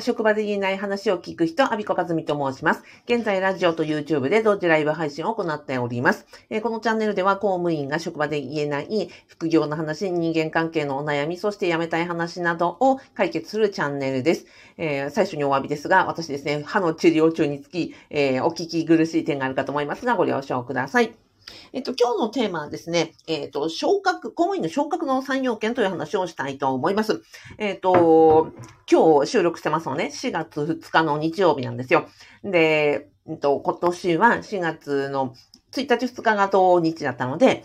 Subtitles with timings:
[0.00, 2.82] 職場で言えない話を聞く人、アビコカズミと申します。
[3.06, 6.26] 現在、ラジオと YouTube で同時ライブ配信を行っております。
[6.50, 14.46] えー、このチャンネルでは、公務員が職場で言えない副業の話、人間関係のお悩み、そして辞めたい話などを解決するチャンネルです。
[14.76, 21.23] えー、最初にお詫びですが、私ですね、歯の治療中につき、えー、お聞き苦しい点があるかと思いますが、ご了承ください。
[21.72, 27.22] えっと、今日のテーマはですね、えっと、昇格、公務員の昇格の3要件という話をしたいと思います。
[27.58, 28.52] えっと、
[28.90, 32.08] 今日収録してますのね、4月2日の日曜日なんですよ。
[32.42, 35.34] で、えっと、今年は4月の
[35.72, 37.64] 1日2日が当日だったので、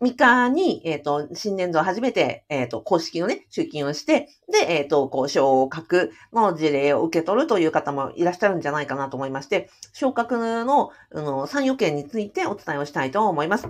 [0.00, 13.68] 3日に、えっ、ー、と、新年度初めて、えっ、ー、と、公式のね、出勤をして、で、えっ、ー、と、こう、昇格の事例を受け取るという方もいらっしゃるんじゃないかなと思いまして、昇格の、あの、参与権についてお伝えをしたいと思います。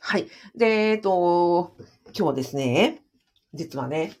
[0.00, 0.28] はい。
[0.54, 1.74] で、えっ、と、
[2.16, 3.02] 今日ですね、
[3.52, 4.12] 実はね、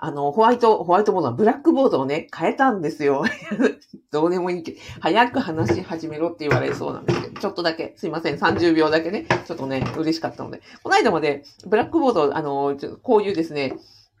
[0.00, 3.24] あの、ホワイト、ホワイトボードはブラックボードをね、変えたんですよ。
[4.12, 10.62] どうでもいいけど、早く話し始めろって言われそうなんですけど、ちょっとだけ、すいません、30秒だけね、ちょっとね、嬉しかったので。
[10.84, 13.76] この間まで、ブラックボード、あの、こういうですね、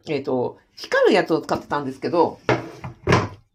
[0.08, 2.40] えっ、ー、と、光るやつを使ってたんですけど、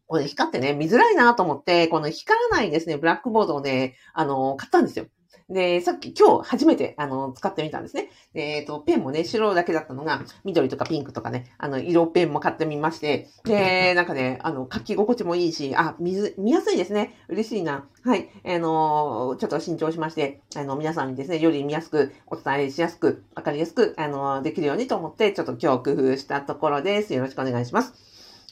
[0.08, 5.08] これ光ってね、見づらいなと思って、この光らないですね、ブラックボードをね、あの、買ったんですよ。
[5.50, 8.10] で、さっき今日初めて、あの、使ってみたんですね。
[8.34, 17.16] えっ、ー、と、ペンもね、白だけだったのが、緑とかピンクとかね、あの、色ペンも買ってみまして、で、 なんかね、あの、書き心地もいいし、あ、水、見やすいですね。
[17.28, 17.86] 嬉しいな。
[18.04, 18.30] はい。
[18.46, 27.14] あの、ちょっと新調しまして、あの、皆さんにですね、より見やすく、お伝えしやすく、わかりやすく、あの、できるようにと思って、ちょっと今日工夫したところです。
[27.14, 27.94] よろしくお願いします。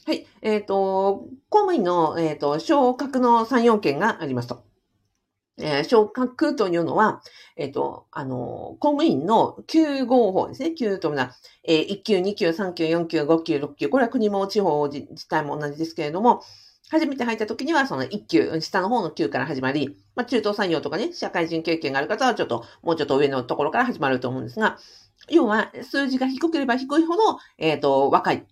[0.04, 0.26] はい。
[0.42, 4.64] えっ、ー、と、公務員の、えっ、ー、と、昇格の3、4件がありますと。
[5.58, 7.22] えー、昇格というのは、
[7.56, 10.74] えっ、ー、と、あの、公務員の9号法ですね。
[10.78, 11.32] 9というのは、
[11.64, 13.88] えー、1級、2級、3級、4級、5級、6級。
[13.88, 16.42] これは国も地方自治体も同じですけれども、
[16.90, 24.78] 初めて入った時には、その1級、下の方の級から始まり、まあ、中東産業とかね、社会人経験がある方は、ちょっと、もうちょっと上のところから始まると思うんですが、
[25.28, 28.46] 要は、数字が低ければ低いほど、えっ、と、若い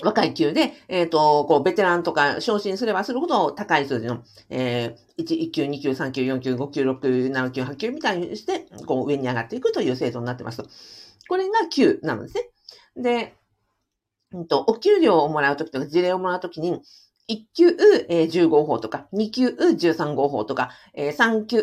[0.00, 10.62] 若い級で、えっ、ー、と、こう、ベテランとか昇進すればするほど高い数字の、えー、1, 1級、2級、3級、4級、5級、6級、7級、8級みたいにして、こう、上に上がっていくという制度になってます。
[11.28, 12.36] これが級なんです
[12.96, 13.02] ね。
[13.02, 13.34] で、
[14.32, 16.80] うんと、お給料をもらうときとか、事例をもらうときに、
[17.28, 17.66] 1級、
[18.08, 21.58] えー、15法とか、2級、13号法とか、えー、3級、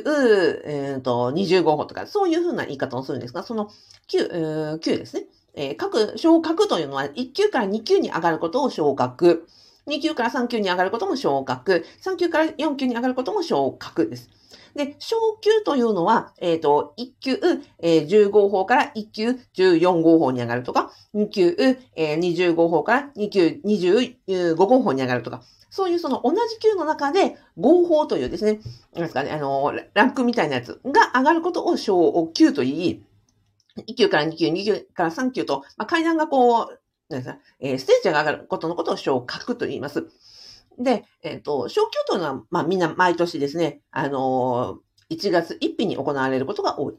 [0.66, 3.70] えー、と20号法とか、そういうふうな言い方をするんですが、その
[4.08, 5.26] 9、9ですね。
[5.54, 9.48] えー、各昇格というのは1級から2級に上がることを昇格。
[9.88, 11.86] 2級から3級に上がることも昇格。
[12.04, 14.30] 3級から4級に上がることも昇格です。
[14.76, 17.40] で、昇級というのは、えっ、ー、と、1級、
[17.80, 21.56] えー、10号法から1級14号法に上がるとか、2級、
[21.96, 28.60] えー、20号法から2級25号法に上がるとか、そういうその同じ級の中で合法というですね、
[28.94, 33.04] なんですかね、あの、ランクみたいなやつが上がることを昇級と言い、
[33.88, 36.80] 1級から2級、2級から3級と、まあ、階段がこう、
[37.10, 40.08] なんですか、えー、ステージが上がることのことを昇格と言います。
[40.78, 46.98] で、えっ、ー、と、昇級というのは、まあ、みんな毎年ですね、あのー、1月1日に行われることが多い。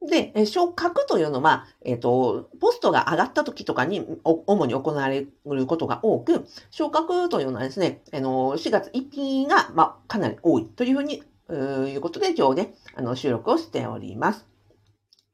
[0.00, 14.46] で、昇格というのは、えっ、ー、と、ポストが上がった時とかに主に行われることが多く、昇格というのはですね、あの、4月1日が、まあ、かなり多いというふうに、いうことで今日ね、あの、収録をしております。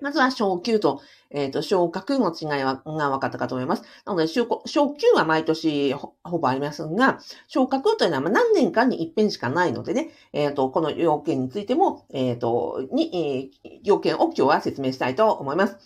[0.04, 1.00] まずは昇級と、
[1.30, 3.84] えっ、ー、と、昇格の違い、が分かったかと思います。
[4.04, 15.78] なので、昇級は毎年ほぼありますが、昇格というのは何年間に一遍しかないのでね、えっ、ー、と、この要件についても、えっ、ー、と、に、え、要件を今日は説明したいと思います。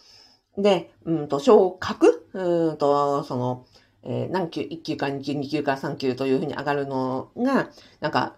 [0.56, 3.66] で、うんと、昇格、うんと、その、
[4.02, 8.34] え、何級、1級か2級、2級か3級というふうに上がるのが、なんか、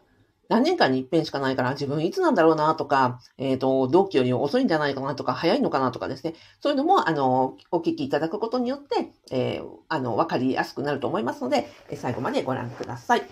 [0.50, 6.34] 何年間に一遍しかないから自分いつなんだろうなとか、えっ、ー、と、同期より遅いんじゃないかなとか、早いのかなとかですね。
[6.60, 13.22] そういうのも、あの、お聞きいただくことによって、えー、あの、わかりやすくなると思いますので、最後までご覧ください。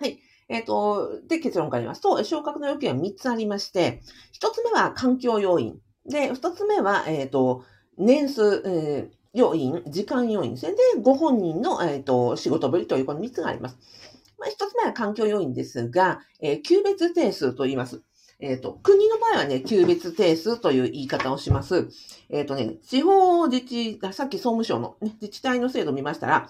[0.00, 0.18] はい。
[0.48, 4.00] えっ、ー、と、で、結論から言いますと、昇格の要件は3つありまして、
[4.40, 5.78] 1つ目は環境要因。
[6.06, 7.62] で、2つ目は、えっ、と、
[7.98, 10.72] 年数、え要因、時間要因ですね。
[10.72, 13.76] で、ご本人の、えっ、と、仕事ぶりというこの3つがあります。
[14.38, 18.02] まあ、一つ目は環境要因ですが、えー、級別定数と言います。
[18.40, 21.88] えっ、ー、と、国の場合はね、級別定数という言い方をします。
[22.30, 26.48] えっ、ー、とね、地方自治、さっき総務省の、ね、自治体の制度を見ましたら、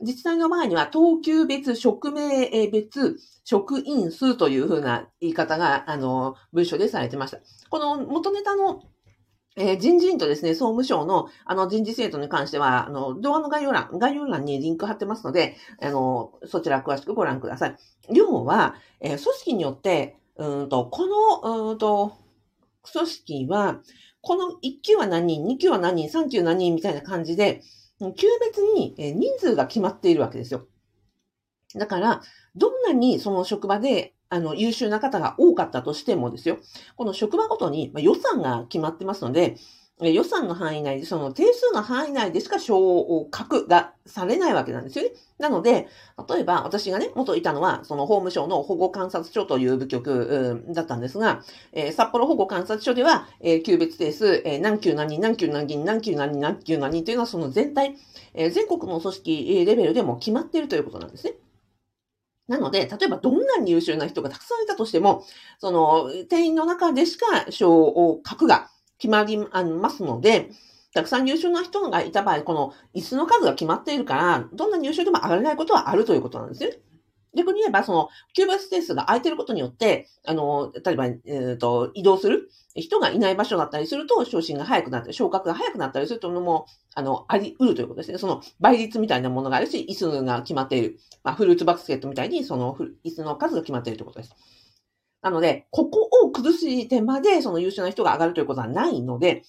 [0.00, 7.38] 自治体の場合には、等級別、職名別、職員数というふうな言い方が、あの、文書でされてました。
[7.68, 8.82] この元ネタの
[9.56, 17.76] えー、人事院とですね、総務省のあの人事制度に関しては、あの、動画の概要欄、概要欄にリンク貼ってますので、あの、そちら詳しくご覧ください。
[18.12, 21.06] 要は、えー、組織によって、うんと、こ
[21.42, 22.16] の、うんと、
[22.92, 23.80] 組織は、
[24.22, 27.62] この1級は何人、2級は何人、3級何人みたいな感じで、
[28.16, 30.66] 級別に人数が決まっているわけですよ。
[31.74, 32.22] だから、
[32.56, 36.58] どんなにその職場であの、優秀な方が多かったとしてもですよ、
[36.96, 39.56] この職場ごとに予算が決まってますので、
[40.08, 45.10] 予算の範囲内で、その定数の範囲内でしか昇格がされないわけなんですよね。
[45.38, 45.88] なので、
[46.28, 51.42] 例えば私がね、元いたのは、その法務省の保護観察所という部局だったんですが、
[51.72, 57.96] えー、札幌保護観察所では、えー、級別定数、えー、何級何人、何級何人、何級何人、何級何人というのはその全体、
[58.32, 61.34] え、全国の組織レベルでも決まっているということなんですね。
[62.50, 65.24] なので、例えばどんなに優秀な人がたくさんいたとしても、
[65.60, 68.68] その、店員の中でしか賞を書くが
[68.98, 70.50] 決まりますので、
[70.92, 76.72] たくさん優秀な人がいた場合、この椅子の数が決まっているから、どんなに優秀でも上がれないことはあるということなんですね。
[77.36, 88.18] 逆に言えば、その、キューバスペースが空いてることによって、あの、例えば、えっ、ー、と、移動する人がいない場所だったりすると、昇進が早くなったり、昇格が早くなったりするというのも、あの、あり得るということですね。
[88.18, 90.98] その、倍率みたいなものがあるし、椅子が決まっている。
[91.22, 94.34] まあ、フルーツバスケットみたいに、その、椅子の数が決まっているということです。
[95.22, 99.42] なので、ここを崩してまで、その優秀な人が上がるということはないので、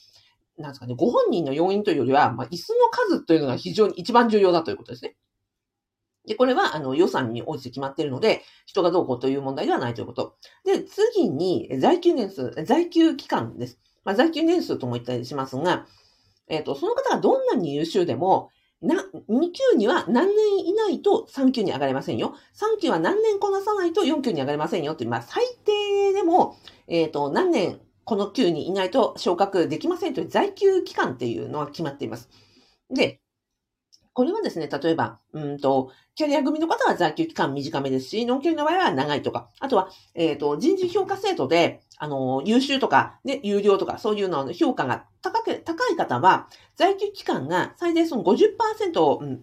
[0.58, 5.16] なんですかね、ご本人の要因というよりは、まあ、椅子の数というのが非常に一番重要だということですね。
[6.28, 10.36] で、これは、あの、予算に応じて決まっているので、人がどうこうという問題ではないということ。
[10.66, 13.80] で、次に、在休年数、在休期間です。
[14.04, 15.88] まあ、在休年数とも言ったりしますが、
[16.48, 18.50] えっ、ー、と、その方がどんなに優秀でも、
[18.82, 18.96] な、
[19.30, 22.36] 2級には何年以内と3級に上がれませんよ。
[22.56, 26.58] 3級は何年こなさないと4級に上がれませんよという、まあ、最低でも、
[26.88, 32.30] えっ、ー、と、何年この級にいないと昇格できませんという在級期間っていうのは決まっています。
[32.90, 33.21] で、
[34.14, 49.42] これはですね、例えば、うんと、キャリア組の方は在休期間短めですし、ノンキャリの場合は長いとか、あとは、えっ、ー、と、人事評価制度で、あの、優秀とか、ね、有料とか、そういうのの評価が高く、高い方は、在休期間が最大その50%、うん、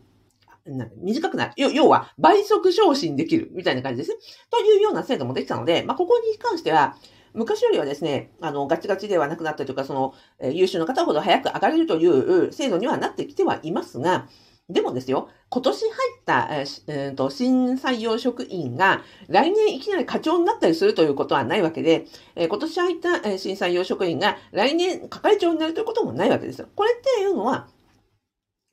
[1.02, 1.52] 短くなる。
[1.56, 4.16] 要は、倍速昇進できる、みたいな感じですね。
[4.50, 6.96] というような制度もできたので、まあ、ここに関しては、
[7.32, 14.28] 昔よりはですね、あの、ガチガチではなくなったというか、その、え、優秀な方ほど早く上がれるという制度にはなってきてはいますが、
[14.68, 15.92] でもですよ、今年入っ
[16.26, 22.04] た、えー、と新採用職員が来年いきなり課長になったりするということはないわけで、
[22.36, 26.68] えー、今年入った、えー、新採用職員が来年係長になるということもないわけですよ。
[26.76, 27.68] これっていうのは、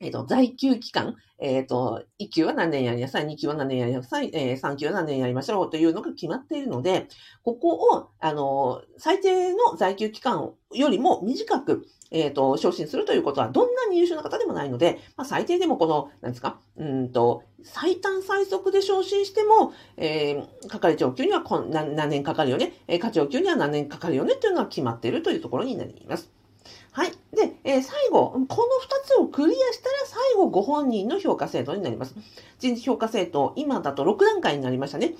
[0.00, 7.08] えっ、ー、と、在休期間、えっ、ー、と、1級は何年やりなさい、2級は何年やりなさい、えー、3級は何年やりましょうというのが決まっているので、
[7.44, 26.35] ここを、あの、最低の在休期間よりも短く、えっ、ー、と、昇進するということは、どんなに優秀な方でもないので、まあ、最低でもこの、なんですか、うんと、最短最速で昇進しても、えー、係長級にはこん何何年かかるよね、えー、課長級には何年かかるよねというのは決まっているというところになります。
[26.96, 27.10] はい。
[27.10, 28.48] で、えー、最後、この2
[29.04, 32.14] つをクリアしたら最後ご本人の評価制度になります。
[32.58, 35.12] 人事評価制度、今だと6段階になりましたね。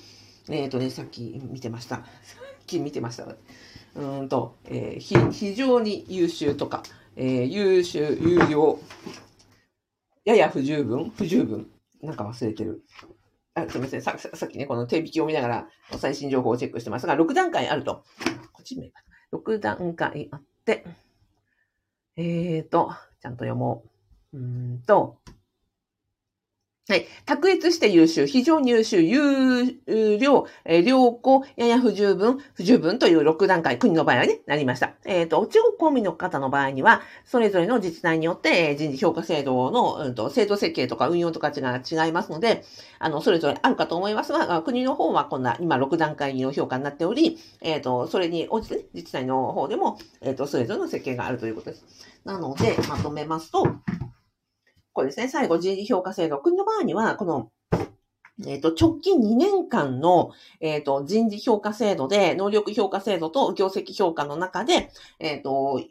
[0.49, 1.97] えっ、ー、とね、さっき見てました。
[1.97, 3.27] さっき見てました。
[3.95, 6.81] うんと、えー、非常に優秀とか、
[7.15, 8.79] えー、優秀、有料、
[10.25, 11.69] やや不十分、不十分、
[12.01, 12.81] なんか忘れてる。
[13.53, 14.17] あすみませんさ。
[14.17, 15.67] さっきね、この手引きを見ながら
[15.99, 18.03] 最新情報をチェックしてますが、6段階あると。
[18.51, 18.91] こっち見え
[19.31, 20.83] 6段階あって、
[22.17, 23.83] えーと、ちゃんと読も
[24.33, 24.37] う。
[24.37, 25.19] うんと、
[26.89, 27.05] はい。
[27.25, 29.77] 卓越して優秀、非常に優秀、有
[30.19, 34.93] 料、えー、良好、やや不十分、不十分という6段階、国の場合はね、なりました。
[35.03, 42.63] えっ、ー、と、地方公務員の方の場合には、それぞれの自治体によって、えー、人事評価制度の、うんと、制度設計とか運用とかが違いますので、
[42.99, 51.83] あの、それぞれあるかと思いますが、国の方はこんな、今6段階の評価になっており、えっ、ー、と、それに応じて、ね、自治体の方でも、えっ、と、それぞれの設計があるということです。
[52.23, 53.67] なので、まとめますと、
[54.97, 56.39] これですね、最後人事評価制度。
[56.39, 57.51] 国の場合には、この、
[58.47, 64.89] えっ、と、直近2年間の、えっ、ー、と、人事評価制度で、能力評価制度と業績評価の中で、
[65.19, 65.83] えっ、ー、と、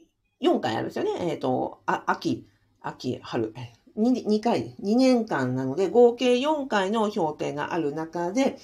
[0.42, 1.30] 4回あるんですよね。
[1.30, 2.48] えっ、と、あ、秋、
[2.80, 3.54] 秋、春、
[3.96, 8.58] 2, 2回、2年間なので、合計4回の評定がある中で、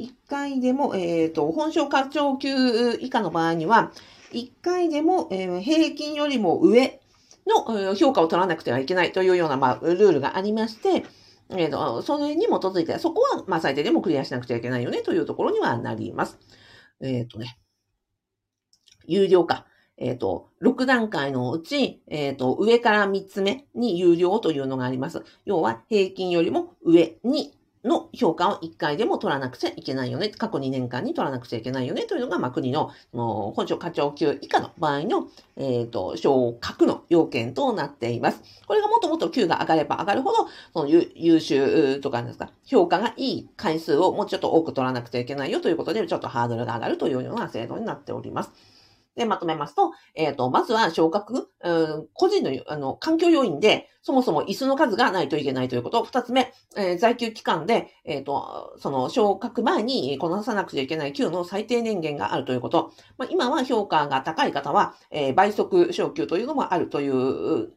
[0.00, 2.50] 1回でも、えっ、と、本省課長級
[3.00, 3.92] 以下の場合には、
[4.32, 7.00] 1回でも、え、平均よりも上
[7.46, 11.04] の評価を取らなくてはいけないというような、まあ、ルールがありまして、
[11.50, 16.38] え、ー、それに基づいて、そこは、まあ、最低でもクリアしなくちゃいけないよねというところにはなります。
[17.00, 17.58] えっ、ー、とね、
[19.06, 19.66] 有料化。
[19.96, 25.22] えっ、ー、と、6段階のうち、えっ、ー、と、上から3つ目に有料というのがあります。
[25.44, 30.30] 要は、平均よりも上にの評価を1回でも取らなくちゃいけないよね。
[30.30, 32.02] 過去2年間に取らなくちゃいけないよね。
[32.04, 38.40] というのが、まあ、国の、本庁課長級以下の場合の、えっ、ー、と、昇格の要件となっています。
[38.66, 48.73] これがもっともっと級が上がれば上がるほど、その優秀とかですか、評価がいい回数をもうちょっと多く取らなくちゃいけないよということで、ちょっとハードルが上がるというような制度になっております。
[49.16, 56.04] で、まとめますと、えっ、ー、と、まずは昇格、うん、個人の、あの、環境要因で、そもそも椅子の数がないといけないということ。
[56.04, 62.92] 二つ目、えー、在休期間で、えっ、ー、と、その昇格前にこなさなくちゃいけない給の最低年限があるということ。
[63.16, 67.72] まあ、今は評価が高い方は、え倍速昇給というのもあるという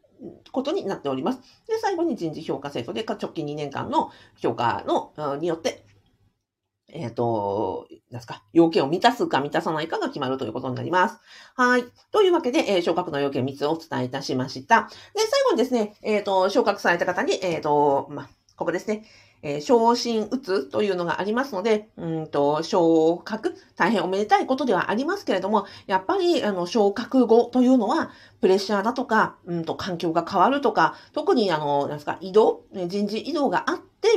[0.52, 1.40] ことになっております。
[1.68, 5.86] で、最後に人事評価制度で、直近2年間の評価の、によって、
[6.90, 11.20] えっ、ー、と、なんすか、要件を満たすか満たさないかが決まるということになります。
[11.56, 11.86] はい。
[12.12, 14.90] というわけで、えー、昇格の要件3つをお伝えいたしました。
[15.14, 19.04] で、最後にですね、えっ、ー、と、昇格された方に、えっ、と、まあここですね、
[19.44, 28.10] えー、昇進打つというのがありますので、うんと、昇格、大変おめでたいことではありますけれども、やっぱり、あの、昇格後というのは、
[28.42, 34.10] プレッシャーだとか、うんと、環境が変わるとか、特に、あの、なんですか、移動、人事異動があって、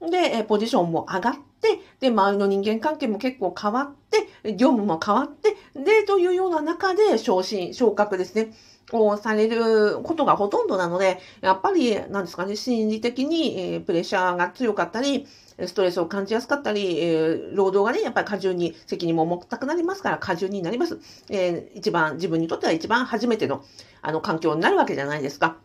[0.00, 3.94] で、ポジションも上がって、で、周りの人間関係も結構変わっ
[4.42, 8.52] て、業務も変わって、で、というような中で昇進、昇格ですね。
[8.92, 15.26] をされることがほとんどなので、やっぱり、なんですかね、心理的に、え、プレッシャーが強かったり、
[15.66, 21.00] ストレスを感じやすかったり、え、労働がね、やっぱり過重に責任も重たくなりますから、過重になります。
[21.30, 23.64] えー、一番、自分にとっては一番初めての、
[24.02, 25.56] あの、環境になるわけじゃないですか。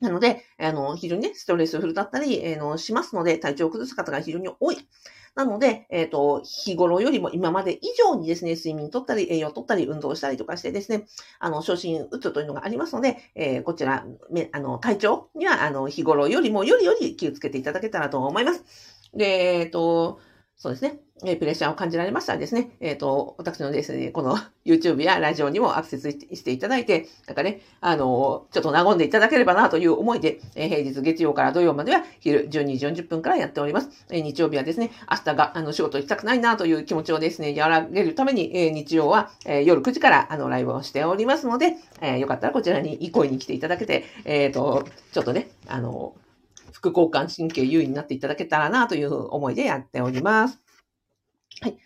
[0.00, 4.78] なので、あの、非常にね、ストレスフルだったり、えー、のしますので、体調を崩す方が非常に多い。
[5.36, 11.06] なので、えっ、ー、と、日頃よりも今まで以上にですね、睡眠とったり、栄養とったり、運動したりとかしてですね、
[11.38, 18.64] あの、昇進打つというのがありますので、えー、こちら、め、あの、体調には、あの、日頃よりもよりより気をつけていただけたらと思います。
[19.14, 20.20] で、えっ、と、
[20.58, 20.96] そうですね。
[21.24, 33.90] えプレッシャーを感じられましたらですね、えっ、ー、と、私のですね、この YouTube やラジオにもアクセスしていただいて、なんかね、あの、ちょっと和んでいただければなという思いで、えー、平日月曜から土曜までは昼12時40分からやっております。
[34.10, 46.14] えー、日曜日はですね、明日が、あの、仕事行きたくないなという気持ちをですね、和らげるために、え日曜は、え夜9時からあの、ライブをしておりますので、えよかったらこちらに憩いに来ていただけて、えっ、と、ちょっとね、あの、
[46.76, 50.60] 副交感神経優位になっていただけたらなという思いでやっております。
[51.62, 51.78] はい。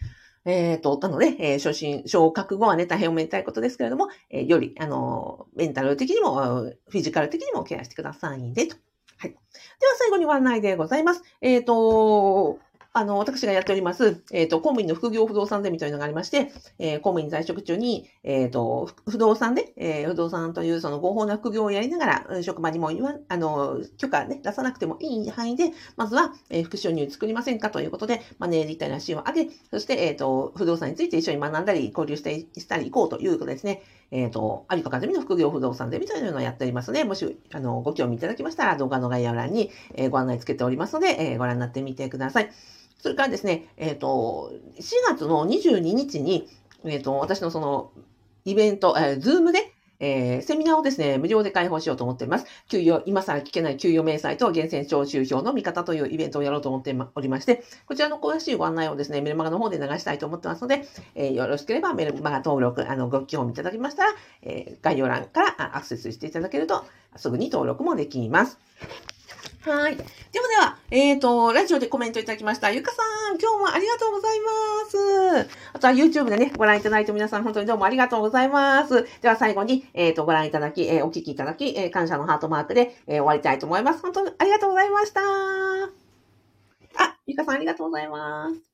[0.45, 8.77] えっ、ー、と、なので、えー、昇進、昇格後はね、大変おめでたいことですけれども、えー、より、あの、メンタル的にも、フィジカル的にもケアしてくださいね、と。
[9.19, 9.31] はい。
[9.31, 9.39] では
[9.97, 11.23] 最後にご案内でございます。
[11.41, 12.59] えっ、ー、と、
[12.93, 33.83] あの、私がやっております、えっ、ー、と、公務員の副業不動産ゼミというのがありまして、えー、公務員在職中に、えっ、ー、と、不動産で、え不動産というその合法な副業をやりながら、職場にも言わ、あの、許可ね、出さなくてもいい範囲で、まずは、え副収入作りませんかということで、マネーリテラシーを上げ、そして、えっ、と、不動産について一緒に学んだり、交流してしたり行こうということですね。
[34.11, 42.51] えっ、と、有川和美の副業不動産ゼミというのをやっておりますので、もし、あの、ご興味いただきましたら、動画の概要欄に、えご案内つけておりますので、えご覧になってみてください。
[43.03, 46.49] それからですね、えっ、ー、と、4月の22日に、
[46.85, 47.93] えっ、ー、と、私のその、
[48.45, 52.47] イベント、えー、ズームで、えー、セミナーをですね、無料で開放しようと思っています。
[52.69, 68.59] 給与、今更聞けない給与明細と源泉徴収票の見方というイベントをやろうと思っておりまして、こちらの詳しいご案内をですね、メルマガの方で流したいと思ってますので、えー、よろしければメルマガ登録、あの、ご興味いただきましたら、えー、概要欄からアクセスしていただけると、すぐに登録もできます。
[69.63, 69.97] はい。
[69.97, 72.73] ではでは、えっ、ー、と、ラジオでコメントいただきました。
[72.73, 75.51] ゆかさん、今日もありがとうございます。
[75.73, 79.07] あとは YouTube でね、ご覧いただいて皆さん本当にどうもありがとうございます。
[79.23, 84.03] では最後に、えっ、ー、と、ご覧いただき、えー、お聞きいただき、え感謝のハートマークで、え終わりたいと思います。
[84.03, 85.21] 本当にありがとうございました。
[85.21, 88.70] あ、ゆかさんありがとうございます。